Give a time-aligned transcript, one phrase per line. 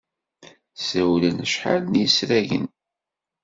[0.79, 2.67] Ssawlen acḥal n yisragen.